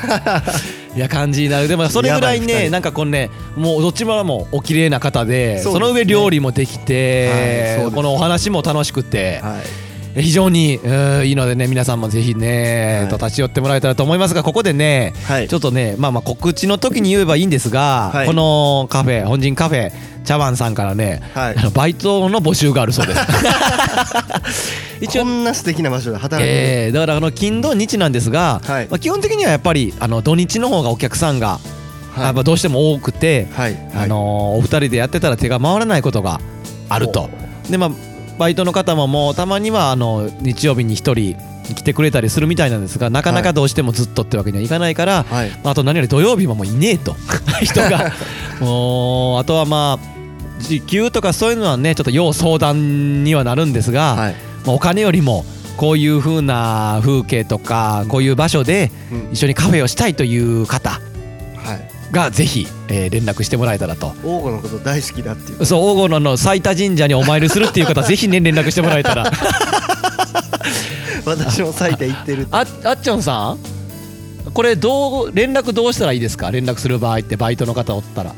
[0.96, 1.67] いや感じになる。
[1.67, 10.22] でもそれぐらいねなんかこのねもうどっちももうお綺麗な方でその上料理もできて、このお話も楽しくて、はい。
[10.22, 13.10] 非常にいいのでね皆さんもぜひね、はい。
[13.10, 15.48] と立ち寄ってもらえたらと思いますがここでね、はい。
[15.48, 18.28] ちょっとねまあまあ告知の時に言えばいいんですが、はい。
[18.28, 19.91] このカフェ本陣カフェ
[20.23, 21.55] 茶碗さんからね、はい。
[21.73, 23.19] バイトの募集があるそうです。
[25.01, 28.88] 一応こんな素敵な場所で働いてるえーだからあの金土日なんですが、はい。
[28.89, 31.59] まあ、基本的にはやっぱりあの土日の方がお客さんが、
[32.15, 32.23] はい。
[32.25, 33.77] やっぱどうしても多くて、はい。
[33.95, 36.39] あのーお二人でやってたら手が回らないことが
[36.89, 37.29] あると。
[37.69, 37.91] でまあ
[38.39, 45.51] バイトの方ももうたまにはあの日曜日に一人来てくれたりするみたいなんですがなかなかどうしてもずっとってわけにはいかないから、はい。
[45.63, 47.15] あと何より土曜日ももういねえと。
[47.62, 48.12] 人が。
[48.59, 50.12] もうあとはまあ
[50.63, 54.36] 時給とかそういうのはねちょっと要相談にはなるんですが、はい。
[54.65, 55.45] まあお金よりも
[55.78, 59.34] こういう風な風景とかこういう場所でうん。
[59.34, 60.99] 一緒にカフェをしたいという方は
[61.76, 61.89] い。
[62.13, 64.13] がぜひ、えー連絡してもらえたらと。
[64.23, 65.65] 王吾のこと大好きだっていう。
[65.65, 69.32] そう黄金の最多神社にお参りするっていう方 ぜひね連絡してもらえたら。
[71.26, 73.56] 私も最低行ってるああっちゃんさ
[74.49, 74.52] ん？
[74.54, 76.52] これどう連絡どうしたらいいですか？
[76.52, 78.36] 連絡する場合ってバイトの方おったら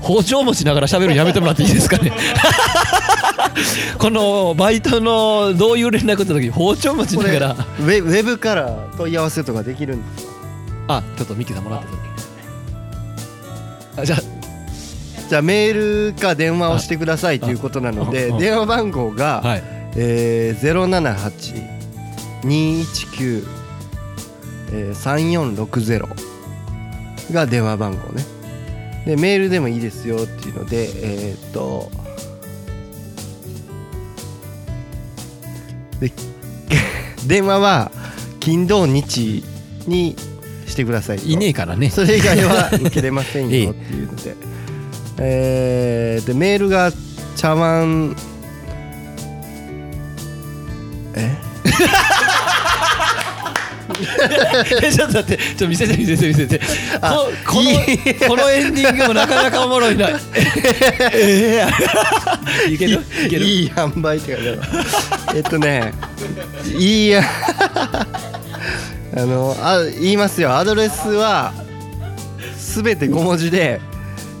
[0.00, 2.12] 包丁持ちながら喋るのやめてもらっていいですかね？
[3.98, 7.52] このバイトのどういう連絡って時に包丁持ちながら。
[7.52, 10.26] ウェウェブから問い合わせとかできるんです
[10.88, 11.86] あちょっとミキさんもらって
[14.00, 14.20] あじゃあ。
[15.28, 19.62] じゃあメールか電話をしてくださいということなので電話番号が、はい。
[19.96, 21.32] えー、
[22.44, 23.44] 078-219、
[24.72, 28.22] えー、3460が電話番号ね
[29.06, 31.90] でメールでもいいですよっていうのでえーっと
[36.00, 36.12] で
[37.26, 37.90] 電話は
[38.40, 39.42] 金土日
[39.86, 40.16] に
[40.66, 41.26] してくださいと。
[41.26, 41.90] いねえからね。
[41.90, 44.34] それ以外は受けれませんよっていうので。
[45.18, 46.92] えーでメールが
[47.36, 48.14] 茶碗
[51.14, 51.45] え？
[54.82, 55.42] えちょっと待って。
[55.42, 56.60] ちょっと見せて見せて見せて。
[57.00, 57.74] あここいい。
[57.74, 57.80] の
[58.28, 60.08] このエンディングもなかなかおもろいな。
[61.12, 61.66] え
[62.68, 63.00] え いける？
[63.26, 63.44] いける？
[63.44, 64.60] いい販売って書いてある
[65.36, 65.92] えっとね
[66.78, 67.22] いいや
[69.16, 70.56] あのあ言いますよ。
[70.56, 71.52] アドレスは
[72.58, 73.80] すべて小文字で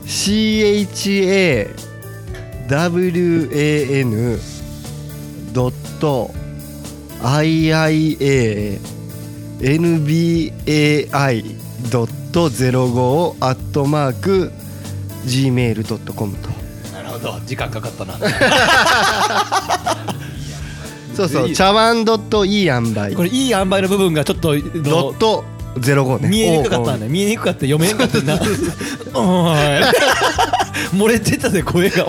[0.06, 1.66] CHAWAN
[5.52, 6.30] ドット
[7.22, 8.78] IIA
[9.60, 11.44] NBAI
[11.90, 14.52] ドット05アットマーク
[15.24, 16.48] gmail.com と。
[16.92, 17.40] なるほど。
[17.46, 18.18] 時間かかったな。
[21.14, 21.52] そうそいう。
[21.52, 23.14] い茶碗ドットいい塩梅。
[23.14, 25.44] これいい塩梅の部分がちょっとドット
[25.76, 26.28] 05ね。
[26.28, 27.08] 見えにくかったね。
[27.08, 27.60] 見えにくかった。
[27.60, 28.34] 読めんかったな
[29.14, 29.56] おい。
[30.92, 32.04] 漏れてたで声が。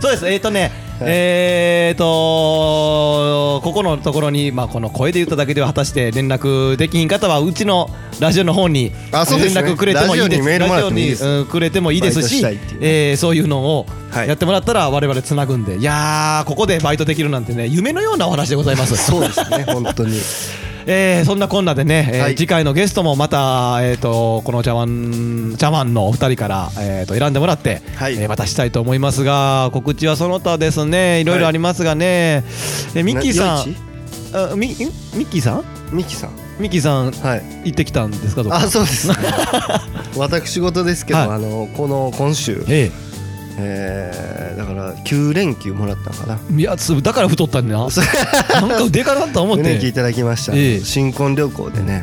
[0.00, 0.26] そうです。
[0.26, 7.90] えっ、ー、とね、はいえっ、ー、とここのところに、まあ、この声で言っただけでは果たして連絡できひん方はうちの
[8.20, 10.58] ラジオの方に連絡くれてもいいです。
[10.58, 12.44] ラジオにくれてもいいですし
[12.80, 14.28] えーそういうのをはい。
[14.28, 15.76] やってもらったら我々つなぐんで。
[15.78, 18.96] いやーここでバイトできるなんてね夢のようなお話でございます。
[18.96, 20.20] そうですね本当に
[20.86, 22.34] えーそんなこんなでね、えーはい。
[22.34, 28.14] 次回のゲストもまた、えー、とこの茶碗茶碗のお二人から、えー、と選んでもらって、はい。
[28.16, 31.20] えーまたしたいと思いますが告知はその他ですね。
[31.20, 32.44] いろいろありますがね、
[32.94, 33.70] えミッキーさなん。
[33.70, 34.70] よあミん？
[35.16, 35.64] ミッキーさん？
[35.96, 36.30] ミキさん。
[36.58, 37.42] ミッキーさんはい。
[37.64, 38.58] 行ってきたんですかどっか？
[38.58, 39.08] あそうです。
[39.08, 39.14] ね
[40.16, 41.28] 私事ですけど、はい。
[41.30, 46.38] あのこの今週、ええーだから9連休もらったのかな。
[46.50, 47.88] えいやつだから太ったんだな。
[48.60, 50.80] なんかでかなった思っ9て連休いただきました、ええ。
[50.80, 51.94] 新婚旅行でね。
[51.94, 52.02] はい。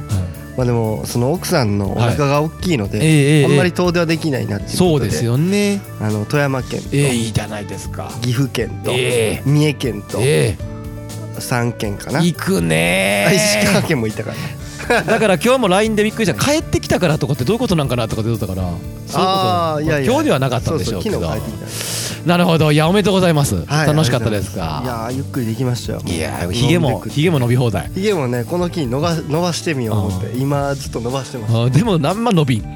[0.57, 5.81] まあでもその奥さんのお腹が大きいので、ええええあんまり遠出はできないなっていうそうですよね。
[5.99, 8.11] あの富山県とええいいじゃないですか。
[8.21, 10.57] 岐阜県とえ三重県とえ
[11.39, 14.60] 3県かえな、行くねあ石川県もいたからね
[14.91, 16.39] だから今日も LINE でびっくりした。
[16.39, 18.63] 帰ってきたからとかってどういうことなんかなとか出てたから。
[18.63, 18.81] そういうこ
[19.15, 19.19] と。
[19.19, 20.11] あーいやいや。
[20.11, 21.19] 今日ではなかったんでしょうけど。
[21.19, 22.71] そうそう昨日帰ってきなるほど。
[22.71, 27.89] いやおめでとうございます、たはい楽しかったですいやゆっくりできましたよいやーひげもひげも伸び放題。
[27.95, 31.71] ひげもねこの木に伸ば伸ばしてみよう思って今ずっと伸ばしてます。
[31.71, 32.61] でもなんま伸びん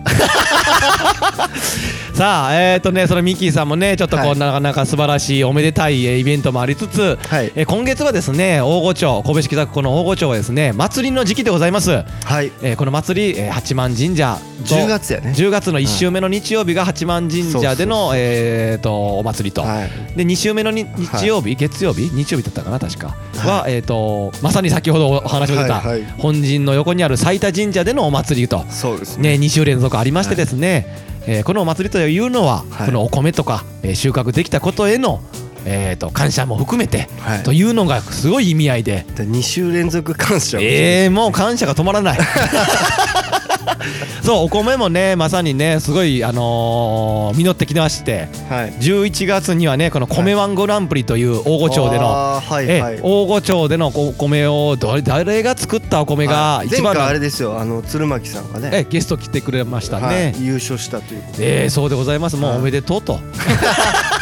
[2.15, 4.39] さあえっ、ー、とねそのミッキーさんもねちょっとこう、はい。
[4.39, 7.51] なかなか素晴らしいおめでたいえーイベントもありつつ、はい。
[7.55, 12.53] えー今月はですね大御町神戸市北区この大御町はですね祭りの時期でございます、はい。
[12.63, 15.33] えーこの祭り、えー八幡神社と10月やね。
[15.35, 19.89] 10月の1週目の日曜日が八幡神社でのえーとお祭りと、はい。
[20.15, 23.09] で2週目のに日曜日、月曜日日曜日だったかな確か。
[23.35, 25.83] は、えー、とまさに先ほどお話を出た、
[26.17, 29.37] 本陣の横にある斉田神社でのお祭りと、そうですね。
[29.37, 30.87] ね、2週連続ありましてですね、
[31.27, 32.85] えーこのお祭りというのは、はい。
[32.87, 35.21] このお米とか、えー収穫できたことへの、
[35.65, 37.43] えー、と感謝も含めて、はい。
[37.43, 39.05] というのがすごい意味合いで。
[39.15, 42.19] で2週連続感謝をえー、もう感謝が止まらない
[44.23, 48.73] そうお米もねまさにねすごいあのー実ってきてましてはい。
[48.73, 52.65] 11月にはねこの米ワングランプリという大御町での、はい。
[52.67, 52.99] えはい。
[53.01, 58.69] 大御町でのお米を誰が作ったお米が一番な回あれですよあの鶴巻さんがね。
[58.73, 60.45] えゲスト来てくれましたね、はい。
[60.45, 61.63] 優勝したということで。
[61.63, 62.37] えー、そうでございます。
[62.37, 63.19] もうはいおめでとうと、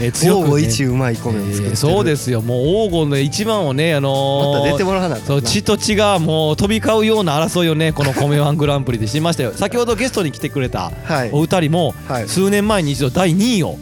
[0.00, 0.50] え 強く、ね。
[0.50, 1.66] 金一うまい米を作ってる。
[1.68, 2.40] えーそうですよ。
[2.42, 9.52] もう黄金の一番をねあのーまた出てもらわなそう血と血がもう飛び交うような争いをねこの米ワングランプリでしましたよ。
[9.54, 11.30] 先ほどゲストに来てくれたはい。
[11.32, 12.28] お二人もはい。
[12.28, 13.76] 数年前に一度第2位を、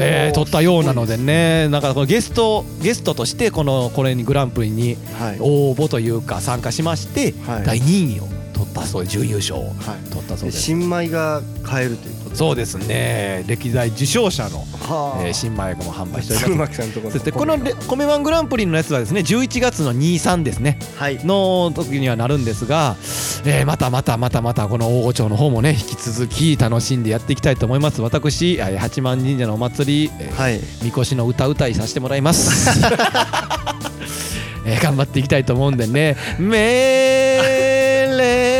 [0.00, 5.36] えー取ったようなのでねなんかこのゲストゲストとしてこのこれにグランプリにはい。
[5.40, 7.62] 応募というか参加しまして、はい。
[7.64, 9.72] 第2位を取ったそういう準優勝をはい。
[10.10, 10.62] 取ったそうです。
[10.62, 13.44] 新米が買えるというそうですね。
[13.46, 15.22] 歴代受賞者の、はあ。
[15.22, 16.76] えー新米も販売しており鶴ます。
[17.12, 20.78] そしてこのレ米ワングランプリのやつはですね11月の23ですね。
[20.96, 21.20] はい。
[21.24, 22.96] の時にはなるんですが、
[23.44, 28.00] えーまたまたまたまたこの大御町の方もね引き続き楽しんでやっていきたいと思います。
[28.02, 30.60] 私えー八幡神社のお祭り、えーはい。
[30.82, 32.80] みこしの歌歌いさせてもらいます、
[34.64, 38.57] えー頑張っていきたいと思うんでね「めれ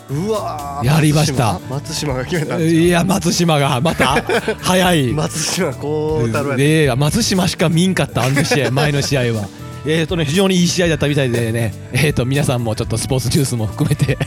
[0.83, 1.59] やりました。
[1.69, 4.21] 松島が決めたいや松島がまた
[4.61, 5.13] 早い。
[5.13, 9.47] 松島幸太郎やねで松島しか見んかったあの試合 前の試合は。
[9.83, 14.17] えーとね、非常にいい試合だったみたいでね、えー、と皆さんもちょっとスポーツニュースも含めて。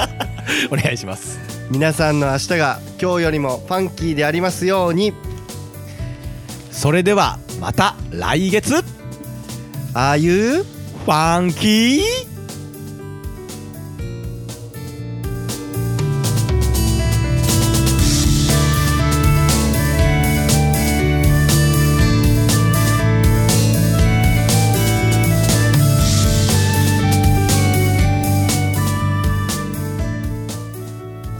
[0.70, 1.38] お願いします。
[1.70, 5.12] 皆さんの明日が今日よりもファンキーでありますように。
[6.70, 8.84] それではまた来月
[9.96, 12.00] フああいうァンキー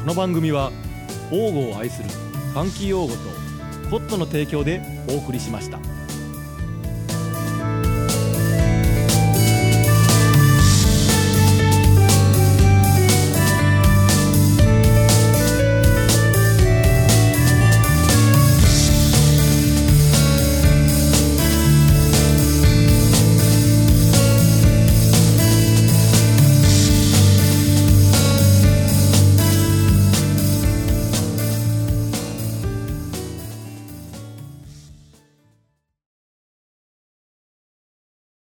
[0.01, 0.73] この番組は
[1.31, 3.19] 王語を愛するファンキー王語と
[3.91, 4.81] ホットの提供で
[5.11, 5.79] お送りしました。